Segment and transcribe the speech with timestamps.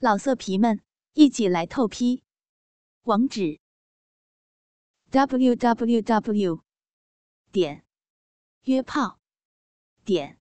[0.00, 0.80] 老色皮们，
[1.14, 2.22] 一起来透批！
[3.02, 3.58] 网址
[5.10, 6.62] ：w w w
[7.50, 7.84] 点
[8.62, 9.18] 约炮
[10.04, 10.38] 点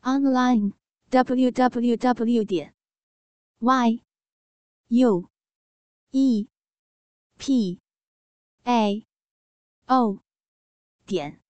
[0.00, 0.72] online
[1.10, 2.74] w w w 点
[3.60, 4.02] y
[4.88, 5.30] u
[6.10, 6.48] e
[7.38, 7.80] p
[8.64, 9.06] a
[9.86, 10.24] o
[11.06, 11.40] 点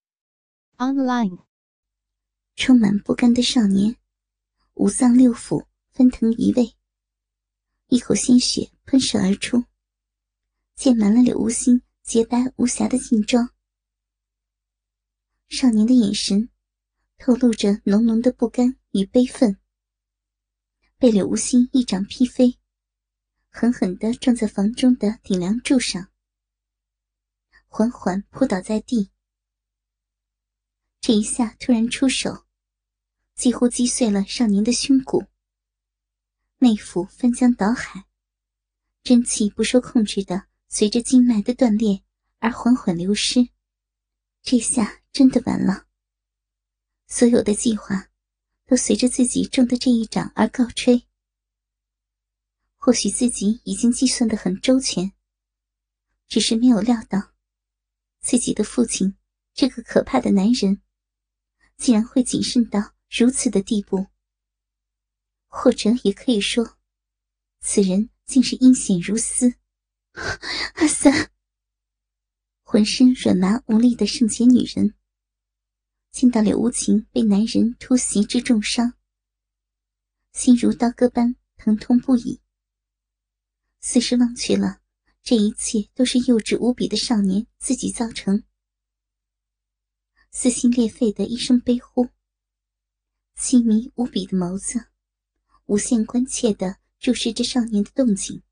[0.76, 1.38] online。
[2.56, 3.96] 充满不甘的少年，
[4.74, 6.76] 五脏六腑翻腾移位。
[7.92, 9.64] 一口鲜血喷射而出，
[10.74, 13.50] 溅满了柳无心洁白无瑕的劲装。
[15.50, 16.48] 少年的眼神
[17.18, 19.58] 透露着浓浓的不甘与悲愤，
[20.96, 22.58] 被柳无心一掌劈飞，
[23.50, 26.08] 狠狠地撞在房中的顶梁柱上，
[27.66, 29.10] 缓缓扑倒在地。
[31.02, 32.46] 这一下突然出手，
[33.34, 35.26] 几乎击碎了少年的胸骨。
[36.62, 38.04] 内腑翻江倒海，
[39.02, 42.04] 真气不受控制的随着经脉的断裂
[42.38, 43.48] 而缓缓流失。
[44.42, 45.88] 这下真的完了，
[47.08, 48.10] 所有的计划
[48.64, 51.08] 都随着自己中的这一掌而告吹。
[52.76, 55.12] 或许自己已经计算的很周全，
[56.28, 57.32] 只是没有料到，
[58.20, 59.16] 自己的父亲
[59.52, 60.80] 这个可怕的男人，
[61.76, 64.11] 竟然会谨慎到如此的地步。
[65.54, 66.78] 或者也可以说，
[67.60, 69.54] 此人竟是阴险如斯。
[70.74, 71.30] 阿三，
[72.62, 74.94] 浑身软麻无力的圣洁女人，
[76.10, 78.94] 见到柳无情被男人突袭致重伤，
[80.32, 82.40] 心如刀割般疼痛不已。
[83.80, 84.80] 似是忘却了
[85.22, 88.42] 这一切都是幼稚无比的少年自己造成，
[90.30, 92.08] 撕心裂肺的一声悲呼，
[93.36, 94.91] 凄迷无比的眸子。
[95.72, 98.42] 无限关切的注视着少年的动静，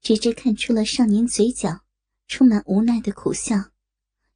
[0.00, 1.84] 直至看出了少年嘴角
[2.26, 3.54] 充满无奈的苦笑，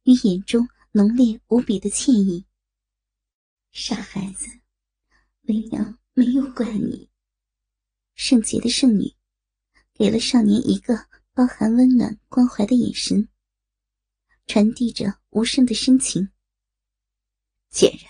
[0.03, 2.45] 与眼中浓烈无比的歉意。
[3.73, 4.47] 傻孩子，
[5.41, 7.09] 为娘没有怪你。
[8.15, 9.13] 圣洁的圣女，
[9.93, 13.27] 给了少年一个包含温暖关怀的眼神，
[14.47, 16.29] 传递着无声的深情。
[17.69, 18.05] 贱人，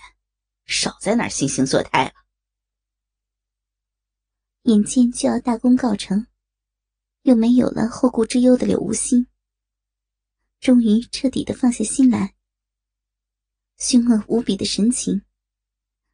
[0.66, 2.23] 少在那儿惺惺作态了。
[4.64, 6.26] 眼见就要大功告成，
[7.22, 9.26] 又没有了后顾之忧的柳无心，
[10.58, 12.34] 终于彻底的放下心来。
[13.76, 15.20] 凶恶无比的神情，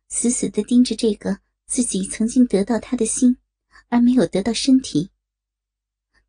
[0.08, 3.38] 死死的盯着这个自己曾经得到他的心
[3.86, 5.12] 而没有得到身体，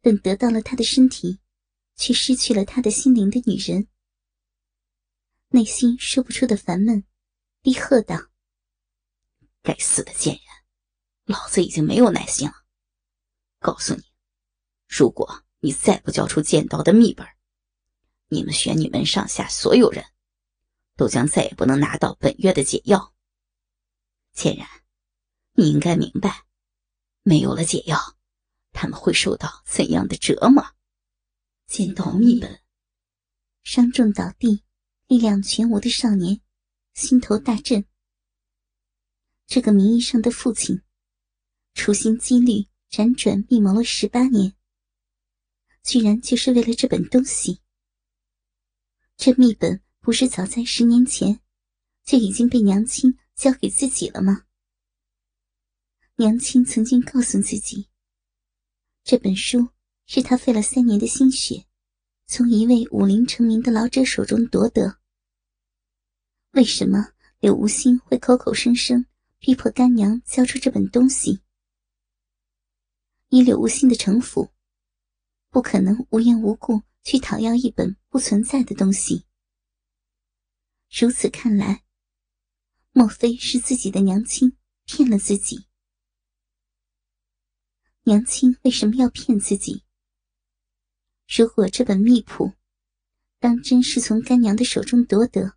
[0.01, 1.39] 等得到了他的身体，
[1.95, 3.87] 却失去了他的心灵的女人，
[5.49, 7.03] 内心说不出的烦闷，
[7.63, 8.29] 低喝道
[9.63, 10.43] ：“该死的贱人！”
[11.25, 12.53] 老子已经没有耐心了。
[13.59, 14.03] 告诉你，
[14.87, 17.27] 如果你再不交出剑道的秘本，
[18.27, 20.03] 你们玄女门上下所有人
[20.95, 23.13] 都将再也不能拿到本月的解药。
[24.33, 24.67] 倩然，
[25.53, 26.45] 你应该明白，
[27.21, 27.97] 没有了解药，
[28.71, 30.65] 他们会受到怎样的折磨。
[31.67, 32.61] 剑道秘本，
[33.61, 34.63] 伤重倒地、
[35.07, 36.41] 力量全无的少年
[36.93, 37.85] 心头大震。
[39.45, 40.81] 这个名义上的父亲。
[41.73, 44.53] 处心积虑、辗转密谋了十八年，
[45.83, 47.61] 居然就是为了这本东西。
[49.17, 51.39] 这秘本不是早在十年前
[52.03, 54.45] 就已经被娘亲交给自己了吗？
[56.15, 57.87] 娘亲曾经告诉自己，
[59.03, 59.69] 这本书
[60.05, 61.65] 是他费了三年的心血，
[62.27, 64.99] 从一位武林成名的老者手中夺得。
[66.51, 69.05] 为什么柳无心会口口声声
[69.39, 71.41] 逼迫干娘交出这本东西？
[73.33, 74.51] 以柳无心的城府，
[75.49, 79.25] 不可能无缘无故去讨要一本不存在的东西。
[80.89, 81.85] 如此看来，
[82.91, 85.65] 莫非是自己的娘亲骗了自己？
[88.03, 89.85] 娘亲为什么要骗自己？
[91.25, 92.51] 如果这本秘谱
[93.39, 95.55] 当真是从干娘的手中夺得，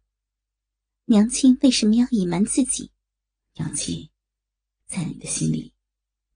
[1.07, 2.93] 娘亲为什么要隐瞒自己？
[3.55, 4.11] 娘亲，
[4.87, 5.74] 在你的心里。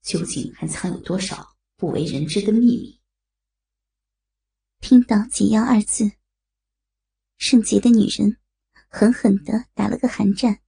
[0.08, 2.98] 究竟还藏有多少不为人知的秘密？
[4.80, 6.12] 听到“解药”二字，
[7.36, 8.38] 圣洁的女人
[8.88, 10.62] 狠狠的打了个寒战。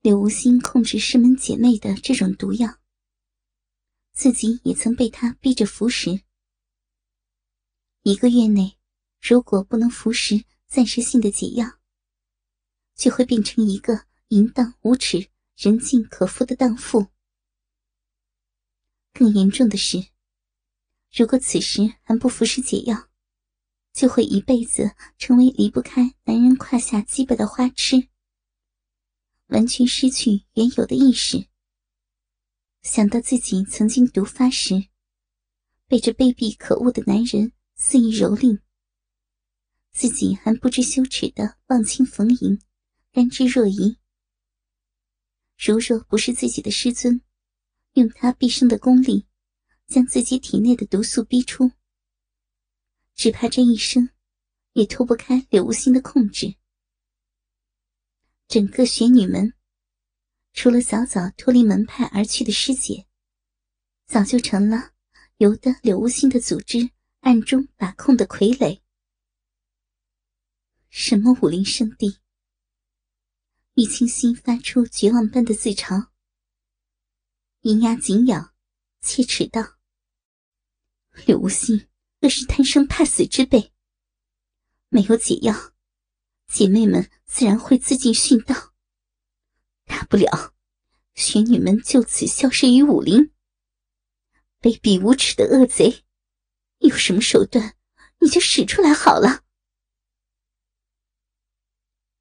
[0.00, 2.80] 柳无心控制师门姐妹的这种毒药，
[4.12, 6.24] 自己也曾被他逼着服食。
[8.02, 8.76] 一个月内，
[9.20, 11.78] 如果不能服食暂时性的解药，
[12.96, 17.06] 就会变成一个淫荡无耻、人尽可夫的荡妇。
[19.12, 20.08] 更严重的是，
[21.12, 23.08] 如果此时还不服食解药，
[23.92, 28.08] 就会一辈子成为离不开男人胯下鸡巴的花痴，
[29.46, 31.48] 完全失去原有的意识。
[32.82, 34.88] 想到自己曾经毒发时，
[35.88, 38.60] 被这卑鄙可恶的男人肆意蹂躏，
[39.90, 42.60] 自己还不知羞耻的忘情逢迎，
[43.10, 43.96] 甘之若饴。
[45.58, 47.20] 如若不是自己的师尊，
[47.94, 49.26] 用他毕生的功力，
[49.86, 51.72] 将自己体内的毒素逼出，
[53.14, 54.10] 只怕这一生
[54.74, 56.54] 也脱不开柳无心的控制。
[58.46, 59.52] 整个玄女门，
[60.52, 63.06] 除了早早脱离门派而去的师姐，
[64.06, 64.92] 早就成了
[65.38, 68.80] 由得柳无心的组织暗中把控的傀儡。
[70.88, 72.18] 什么武林圣地？
[73.74, 76.08] 玉清心发出绝望般的自嘲，
[77.62, 78.54] 银牙紧咬，
[79.00, 79.78] 切齿道
[81.26, 81.88] ：“柳无心
[82.20, 83.72] 若是贪生怕死之辈，
[84.88, 85.72] 没有解药，
[86.46, 88.74] 姐妹们自然会自尽殉道。
[89.84, 90.54] 大不了，
[91.14, 93.32] 玄女们就此消失于武林。
[94.60, 96.04] 卑鄙无耻的恶贼，
[96.78, 97.76] 有什么手段，
[98.20, 99.44] 你就使出来好了。”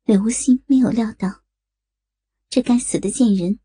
[0.04, 1.44] 柳无心没有料到。
[2.50, 3.60] 这该死的贱人，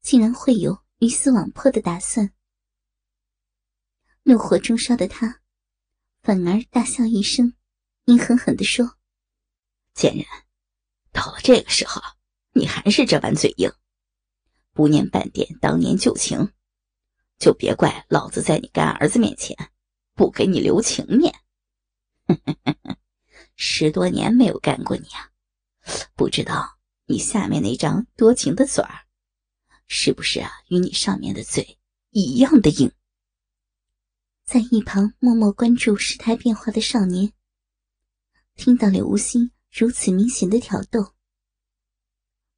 [0.00, 2.32] 竟然会有鱼死网破的打算。
[4.22, 5.42] 怒火中烧的他，
[6.22, 7.52] 反而大笑一声，
[8.06, 8.96] 阴狠狠地说
[9.92, 10.24] ：“贱人，
[11.12, 12.00] 到了这个时候，
[12.52, 13.70] 你还是这般嘴硬，
[14.72, 16.52] 不念半点当年旧情，
[17.38, 19.54] 就别怪老子在你干儿子面前
[20.14, 21.34] 不给你留情面。
[23.54, 25.30] 十多年没有干过你啊，
[26.16, 26.74] 不知道。”
[27.08, 29.05] 你下面那张多情的嘴儿，
[29.86, 30.50] 是不是啊？
[30.68, 31.78] 与你上面的嘴
[32.10, 32.92] 一样的硬。
[34.44, 37.32] 在一旁默默关注事态变化的少年，
[38.54, 41.14] 听到柳无心如此明显的挑逗，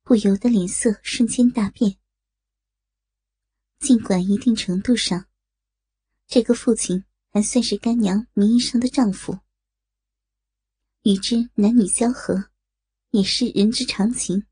[0.03, 1.99] 不由得脸色瞬间大变。
[3.79, 5.29] 尽管一定程度上，
[6.27, 9.39] 这个父亲还算是干娘名义上的丈夫，
[11.03, 12.51] 与之男女交合。
[13.11, 14.47] 也是人之常情，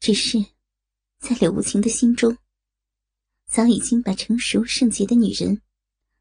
[0.00, 0.36] 只是
[1.18, 2.38] 在柳无情的心中，
[3.46, 5.60] 早已经把成熟圣洁的女人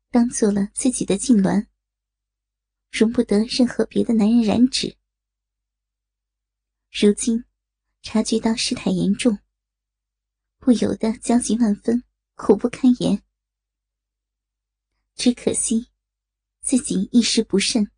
[0.09, 1.67] 当做了自己的禁鸾，
[2.91, 4.97] 容不得任何别的男人染指。
[6.91, 7.45] 如今
[8.01, 9.39] 察觉到事态严重，
[10.57, 12.03] 不由得焦急万分，
[12.35, 13.23] 苦不堪言。
[15.15, 15.89] 只可惜
[16.61, 17.91] 自己一时不慎，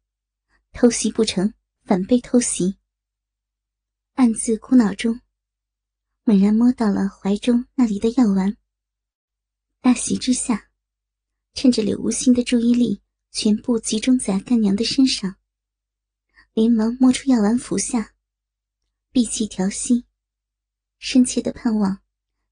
[0.72, 1.54] 偷袭不成。
[1.86, 2.78] 反被偷袭，
[4.14, 5.22] 暗自苦恼中，
[6.30, 8.56] 猛然摸到了怀中那里的药丸。
[9.82, 10.70] 大喜之下，
[11.56, 15.38] 趁着柳无心的注意力全部集中在干娘的身上，
[16.54, 18.14] 连忙摸出药丸服下，
[19.12, 20.06] 闭气调息，
[21.00, 22.00] 深切的盼望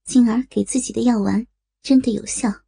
[0.04, 1.46] 金儿给自己的药丸
[1.80, 2.64] 真的有效。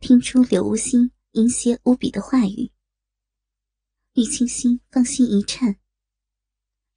[0.00, 2.72] 听出柳无心淫邪无比的话语。
[4.14, 5.78] 玉清心芳心一颤，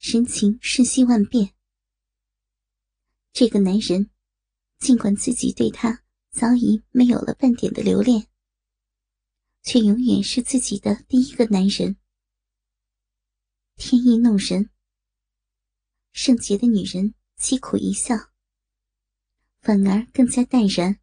[0.06, 1.54] 神情瞬息万变。
[3.32, 4.10] 这个男人，
[4.78, 8.28] 尽管自己对他早已没有了半点的留恋，
[9.62, 11.96] 却永远是自己的第一个男人。
[13.76, 14.68] 天意弄人，
[16.12, 18.14] 圣洁的女人凄苦一笑，
[19.62, 21.00] 反而更加淡然。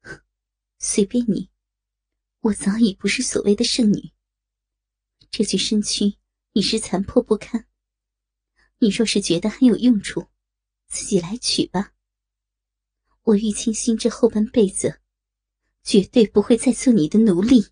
[0.80, 1.50] 随便你，
[2.40, 4.14] 我早已不是所谓的圣女。
[5.30, 6.16] 这具身躯
[6.54, 7.68] 已是残破不堪，
[8.82, 10.26] 你若是觉得很有用处，
[10.88, 11.92] 自己来取吧。
[13.22, 15.00] 我玉清心这后半辈子，
[15.84, 17.68] 绝对不会再做你的奴隶。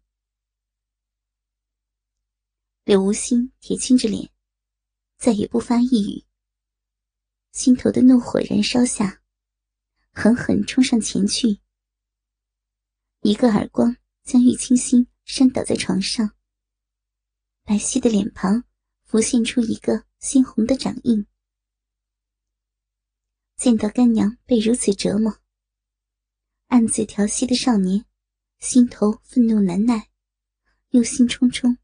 [2.85, 4.31] 柳无心铁青着脸，
[5.19, 6.25] 再也不发一语。
[7.51, 9.21] 心头的怒火燃烧下，
[10.13, 11.59] 狠狠冲上前去，
[13.23, 16.37] 一个耳光将玉清心扇倒在床上。
[17.65, 18.63] 白皙的脸庞
[19.03, 21.27] 浮现出一个猩红的掌印。
[23.57, 25.41] 见到干娘被如此折磨，
[26.69, 28.05] 暗自调息的少年
[28.59, 30.11] 心头愤怒难耐，
[30.91, 31.77] 忧心忡忡。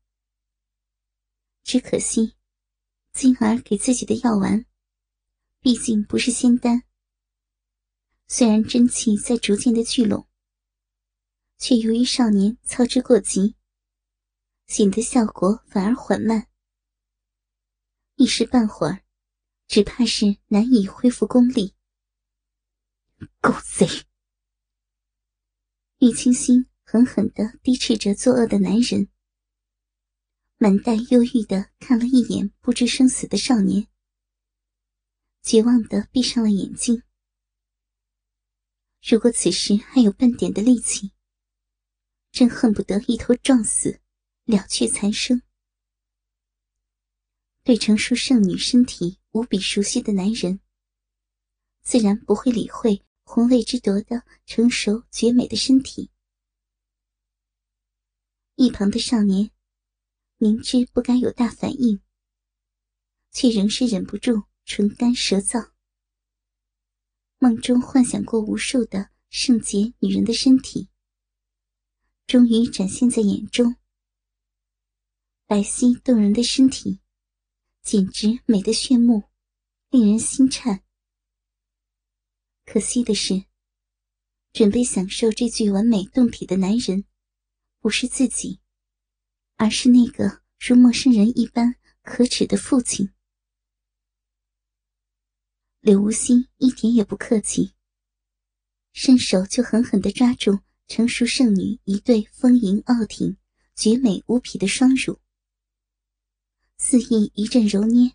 [1.63, 2.37] 只可惜，
[3.13, 4.65] 金儿给自己的药丸，
[5.61, 6.83] 毕竟不是仙丹。
[8.29, 10.29] 虽然真气在逐渐的聚拢，
[11.59, 13.57] 却由于少年操之过急。
[14.67, 16.49] 显得效果反而缓慢，
[18.17, 19.05] 一时半会儿，
[19.69, 21.75] 只怕是难以恢复功力。
[23.43, 23.87] 狗贼！
[25.99, 29.09] 玉清心狠狠的低斥着作恶的男人，
[30.57, 33.87] 满带忧郁的看了一眼不知生死的少年，
[35.43, 37.03] 绝望的闭上了眼睛。
[39.03, 41.13] 如果此时还有半点的力气，
[42.33, 44.01] 真恨不得一头撞死，
[44.45, 45.43] 了却残生。
[47.67, 50.61] 对成熟剩女身体无比熟悉的男人，
[51.83, 56.09] 自然不会理会红卫之夺的成熟绝美的身体。
[58.55, 59.51] 一旁的少年
[60.37, 62.01] 明知不该有大反应，
[63.33, 65.73] 却仍是忍不住唇干舌燥。
[67.39, 70.89] 梦中幻想过无数的圣洁女人的身体，
[72.29, 73.75] 终于展现在眼中。
[75.47, 77.01] 白皙动人的身体。
[77.87, 79.23] 简直美得炫目，
[79.91, 80.83] 令人心颤。
[82.65, 83.45] 可惜的是，
[84.53, 87.05] 准备享受这具完美胴体的男人，
[87.79, 88.59] 不是自己，
[89.55, 93.13] 而是那个如陌生人一般可耻的父亲。
[95.79, 97.73] 柳无心一点也不客气，
[98.93, 103.37] 伸手就狠狠地抓住成熟剩女一对丰盈傲挺、
[103.77, 105.21] 绝美无匹的双乳。
[106.79, 108.13] 肆意一阵揉捏，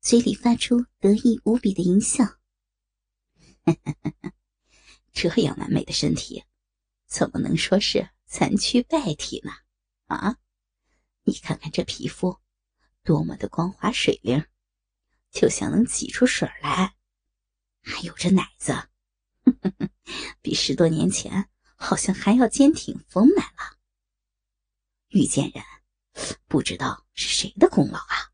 [0.00, 2.24] 嘴里发出得意无比的淫笑。
[5.12, 6.44] 这样完美的身体，
[7.06, 9.52] 怎么能说是残躯败体呢？
[10.06, 10.38] 啊，
[11.24, 12.38] 你看看这皮肤，
[13.04, 14.46] 多么的光滑水灵，
[15.30, 16.96] 就像能挤出水来。
[17.82, 18.88] 还有这奶子，
[20.40, 23.78] 比十多年前好像还要坚挺丰满了。
[25.08, 25.62] 遇见人。
[26.46, 28.32] 不知道是谁的功劳啊，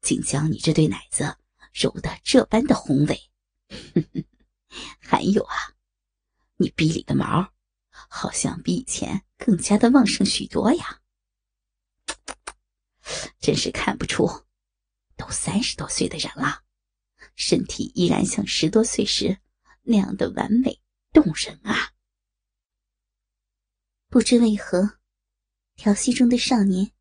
[0.00, 1.36] 竟将你这对奶子
[1.72, 3.30] 揉得这般的宏伟。
[5.00, 5.54] 还有啊，
[6.56, 7.52] 你逼里的毛，
[7.90, 11.00] 好像比以前更加的旺盛许多呀。
[13.40, 14.46] 真是看不出，
[15.16, 16.62] 都三十多岁的人了，
[17.34, 19.40] 身体依然像十多岁时
[19.82, 20.80] 那样的完美
[21.12, 21.92] 动人啊。
[24.08, 24.99] 不知为何。
[25.80, 26.92] 调戏中的少年，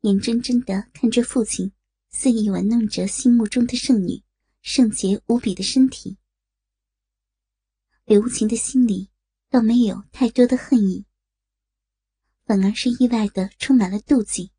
[0.00, 1.70] 眼睁睁的看着父亲
[2.08, 4.22] 肆意玩弄着心目中的圣女
[4.62, 6.16] 圣洁无比的身体。
[8.06, 9.10] 柳无情的心里
[9.50, 11.04] 倒没有太多的恨意，
[12.46, 14.50] 反而是意外的充满了妒忌，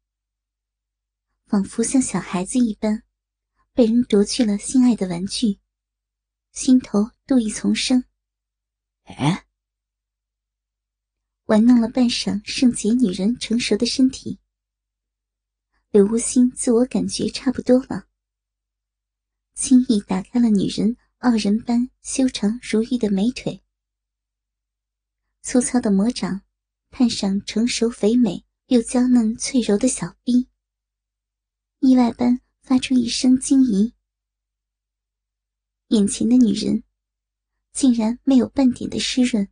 [1.48, 3.02] 仿佛像小孩子一般，
[3.74, 5.58] 被人夺去了心爱的玩具，
[6.52, 8.04] 心头妒意丛生。
[9.06, 9.47] 哎。
[11.48, 14.38] 玩弄了半晌圣洁女人成熟的身体，
[15.92, 18.06] 柳无心自我感觉差不多了，
[19.54, 23.64] 轻易打开了女人傲人般修长如玉的美腿，
[25.42, 26.42] 粗糙的魔掌
[26.90, 30.50] 探上成熟肥美又娇嫩脆柔的小臂，
[31.80, 33.94] 意外般发出一声惊疑：
[35.88, 36.84] 眼前的女人
[37.72, 39.48] 竟然没有半点的湿润。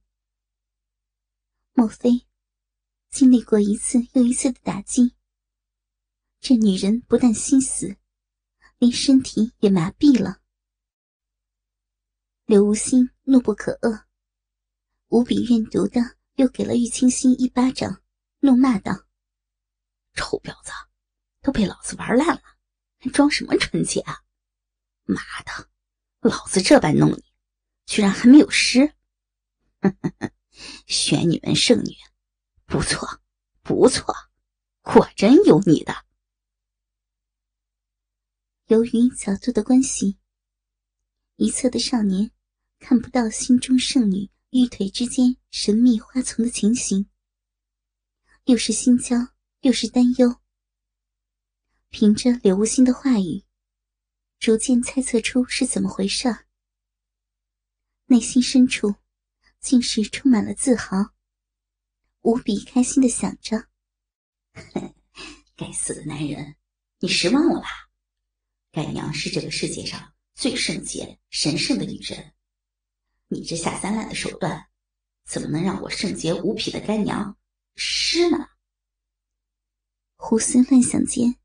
[1.77, 2.25] 莫非
[3.09, 5.13] 经历过一次又一次的打击，
[6.39, 7.97] 这女人不但心死，
[8.77, 10.39] 连身体也麻痹了。
[12.45, 14.05] 刘无心怒不可遏，
[15.09, 15.99] 无比怨毒的
[16.35, 18.01] 又给了玉清心一巴掌，
[18.39, 18.93] 怒骂道
[20.15, 20.71] ：“臭婊子，
[21.41, 22.41] 都被老子玩烂了，
[22.99, 24.23] 还装什么纯洁啊？
[25.03, 25.69] 妈的，
[26.21, 27.25] 老子这般弄你，
[27.85, 28.95] 居然还没有湿！”
[30.87, 31.95] 选你们圣女，
[32.65, 33.21] 不错，
[33.61, 34.13] 不错，
[34.81, 36.05] 果真有你的。
[38.67, 40.17] 由于角度的关系，
[41.35, 42.31] 一侧的少年
[42.79, 47.09] 看不到心中圣女玉腿之间神秘花丛的情形，
[48.45, 49.15] 又是心焦
[49.61, 50.41] 又是担忧。
[51.89, 53.43] 凭着柳无心的话语，
[54.39, 56.47] 逐渐猜测出是怎么回事儿，
[58.07, 58.95] 内心深处。
[59.65, 60.95] 竟是充满了自豪，
[62.21, 63.67] 无比开心的想着
[65.57, 66.55] ：“该死的男人，
[66.99, 67.67] 你失望了吧？
[68.71, 72.35] 干娘是这个世界上最圣洁、神圣的女人，
[73.27, 74.69] 你这下三滥的手段，
[75.25, 77.35] 怎么能让我圣洁无匹的干娘
[77.75, 78.47] 湿呢？”
[80.15, 81.39] 胡思乱想间，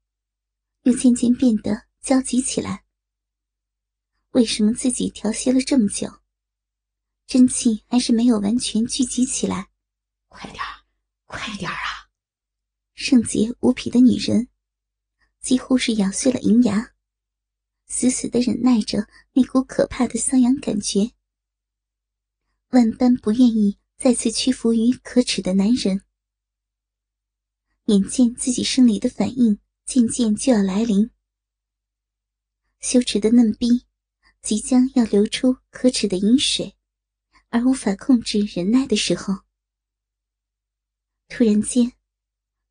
[0.83, 2.85] 又渐渐变得焦急起来。
[4.33, 6.20] 为什么自己调戏了这么久？
[7.31, 9.71] 真气还是没有完全聚集起来，
[10.27, 10.61] 快点
[11.27, 12.11] 快点啊！
[12.95, 14.49] 圣洁无匹的女人，
[15.41, 16.93] 几乎是咬碎了银牙，
[17.87, 21.13] 死死的忍耐着那股可怕的瘙痒感觉，
[22.71, 26.03] 万般不愿意再次屈服于可耻的男人。
[27.85, 31.09] 眼见自己生理的反应渐渐就要来临，
[32.81, 33.87] 羞耻的嫩逼
[34.43, 36.77] 即将要流出可耻的饮水，
[37.51, 39.41] 而无法控制忍耐的时候，
[41.29, 41.93] 突然间，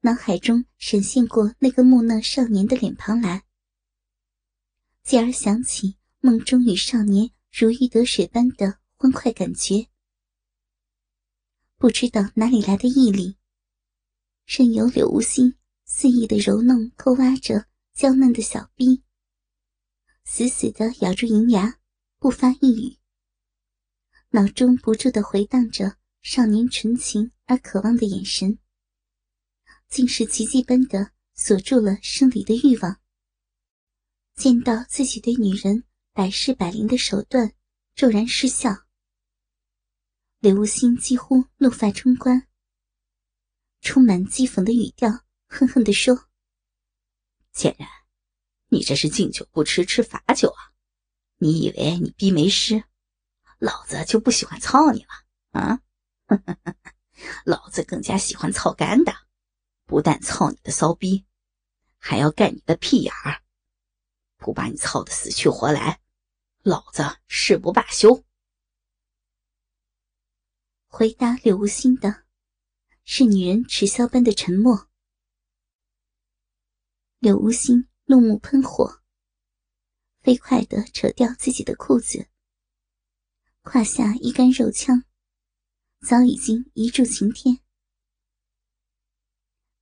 [0.02, 3.44] 脑海中闪现过那个木讷少年的脸庞来，
[5.04, 9.88] 继而想起梦中与少年如鱼得水般的欢快感觉，
[11.78, 13.38] 不知道哪里来的毅力。
[14.46, 15.56] 任由柳无心
[15.86, 19.04] 肆意的揉弄、抠挖着娇嫩的小臂，
[20.24, 21.80] 死死的咬住银牙，
[22.18, 22.99] 不发一语。
[24.32, 28.60] 脑中不住的回荡着少年纯情而渴望的眼神，
[29.88, 33.00] 竟是奇迹般的锁住了生理的欲望。
[34.36, 35.84] 见到自己对女人
[36.14, 37.54] 百试百灵的手段
[37.96, 38.86] 骤然失效，
[40.40, 42.48] 刘无心几乎怒发冲冠。
[43.82, 46.30] 充满讥讽的语调，恨恨地说
[47.52, 47.88] ：“贱人，
[48.68, 50.70] 你这是敬酒不吃吃罚酒啊！
[51.38, 52.84] 你以为你逼没湿，
[53.60, 55.10] 老子就不喜欢操你了
[55.52, 55.80] 啊？
[57.46, 59.14] 老子更加喜欢操干的，
[59.86, 61.26] 不但操你的骚逼，
[61.98, 63.44] 还要干你的屁眼儿，
[64.38, 66.02] 不把你操的死去活来，
[66.64, 68.24] 老子誓不罢休。”
[70.88, 72.24] 回答柳无心的。
[73.12, 74.88] 是女人耻笑般的沉默。
[77.18, 79.02] 柳无心怒目喷火，
[80.22, 82.30] 飞快的扯掉自己的裤子，
[83.72, 85.04] 胯下一杆肉枪
[86.02, 87.60] 早已经一柱擎天，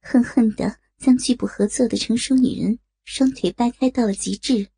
[0.02, 4.72] 恨恨的将拒不合作的成熟女人双腿掰开到了极致，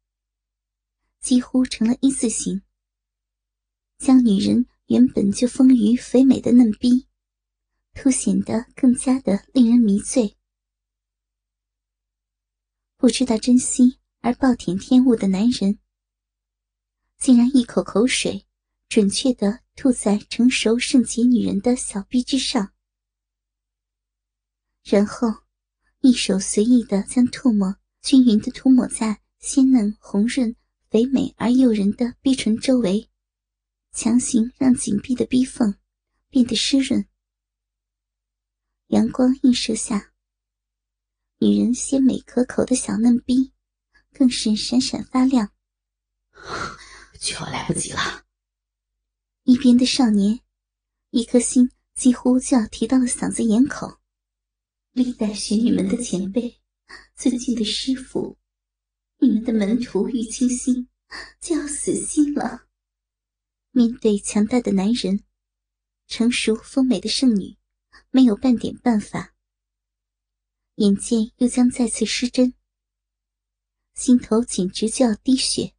[1.22, 2.62] 几乎成了一字形，
[3.98, 7.08] 将女人原本就丰腴肥美的嫩逼。
[7.96, 10.38] 凸显得更加的令人迷醉。
[12.96, 15.80] 不知道珍惜而暴殄天物的男人，
[17.18, 18.46] 竟然一口口水
[18.90, 22.74] 准确的吐在成熟圣洁女人的小臂之上，
[24.84, 25.28] 然后
[26.02, 30.56] 一手随意的将唾沫均匀的涂抹在鲜嫩红润、
[30.90, 33.08] 肥美而诱人的逼唇周围，
[33.92, 35.76] 强行让紧闭的逼缝
[36.32, 37.06] 变得湿润。
[38.88, 40.14] 阳光映射下，
[41.38, 43.54] 女人鲜美可口的小嫩逼，
[44.12, 45.52] 更是闪闪发亮。
[47.22, 48.26] 就要来不及了。
[49.50, 50.42] 一边的少年，
[51.10, 54.00] 一颗心几乎就要提到了嗓子眼口。
[54.92, 56.62] 历代学女们的前辈，
[57.16, 58.38] 尊敬的师傅，
[59.18, 60.88] 你们的门徒玉清心
[61.42, 62.68] 就要死心了。
[63.72, 65.24] 面对强大的男人，
[66.06, 67.58] 成熟丰美的圣女。
[68.12, 69.34] 没有半点办法，
[70.76, 72.54] 眼见又将再次失真，
[73.96, 75.74] 心头简直就要滴血。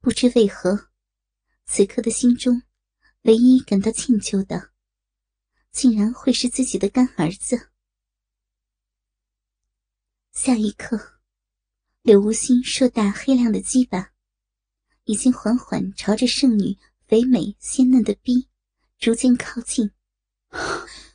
[0.00, 0.89] 不知为何，
[1.72, 2.60] 此刻的心中
[3.22, 4.72] 唯一感到歉疚的，
[5.70, 7.70] 竟然会是自己的干儿子。
[10.32, 11.20] 下一刻，
[12.02, 14.10] 柳无心硕大黑亮的鸡巴，
[15.04, 18.48] 已经缓缓朝着圣女肥美鲜嫩的逼
[18.98, 19.92] 逐渐靠近。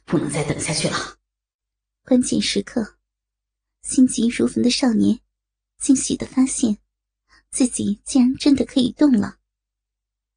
[0.05, 1.19] 不能再等下去了。
[2.05, 2.97] 关键时刻，
[3.81, 5.19] 心急如焚的少年
[5.77, 6.77] 惊喜的发现，
[7.51, 9.41] 自己竟然真的可以动了。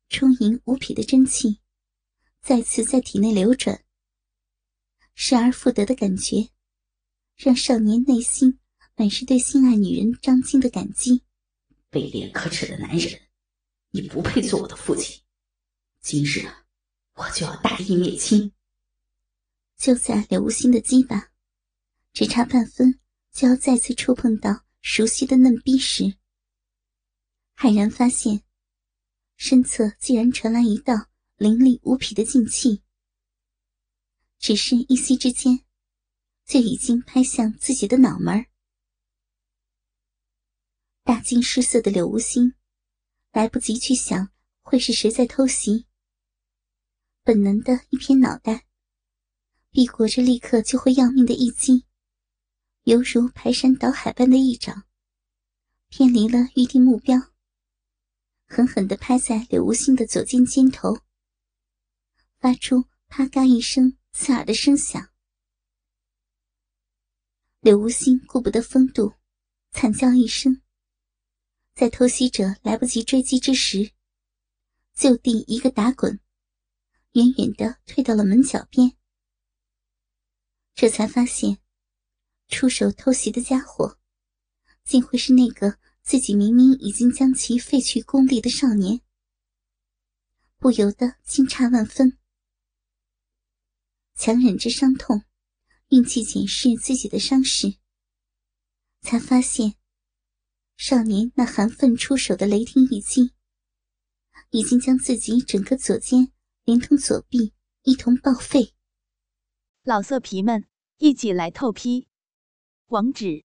[0.08, 1.60] 充盈无匹的真气
[2.40, 3.84] 再次在体内流转，
[5.14, 6.48] 失而复得的感觉，
[7.36, 8.58] 让少年内心
[8.96, 11.22] 满是对心爱女人张晶的感激。
[11.90, 13.20] 卑劣可耻的男人，
[13.90, 15.22] 你不配做我的父亲。
[16.00, 16.46] 今日
[17.14, 18.52] 我就要大义灭亲。
[19.76, 21.30] 就在柳无心的鸡巴
[22.12, 22.98] 只差半分
[23.30, 26.16] 就要再次触碰到熟悉的嫩逼时，
[27.56, 28.42] 骇然发现
[29.38, 30.94] 身侧竟然传来一道
[31.36, 32.82] 凌厉无匹的劲气，
[34.36, 35.64] 只是一息之间，
[36.44, 38.46] 就已经拍向自己的脑门
[41.04, 42.54] 大惊失色的柳无心
[43.30, 44.28] 来不及去想
[44.60, 45.86] 会是谁在偷袭，
[47.22, 48.66] 本能的一偏脑袋。
[49.70, 51.84] 避过这立刻就会要命的一击，
[52.82, 54.84] 犹如排山倒海般的一掌，
[55.88, 57.16] 偏离了预定目标，
[58.48, 60.98] 狠狠地拍在柳无心的左肩肩头，
[62.38, 65.10] 发出啪嘎一声刺耳的声响。
[67.60, 69.12] 柳无心顾不得风度，
[69.70, 70.62] 惨叫一声，
[71.74, 73.92] 在偷袭者来不及追击之时，
[74.94, 76.18] 就地一个打滚，
[77.12, 78.96] 远远的退到了门角边。
[80.74, 81.58] 这才发现，
[82.48, 83.98] 出手偷袭的家伙，
[84.84, 89.02] 竟会是那个自己明明已经将其废去功力的少年，
[90.56, 92.16] 不由得惊诧万分。
[94.14, 95.24] 强忍着伤痛，
[95.88, 97.74] 运气检视自己的伤势，
[99.02, 99.74] 才发现。
[100.78, 103.34] 少年那含愤出手的雷霆一击，
[104.48, 106.32] 已经将自己整个左肩
[106.64, 108.72] 连同左臂一同报废。
[109.82, 110.66] 老色皮们，
[110.96, 112.08] 一起来透批！
[112.86, 113.44] 网址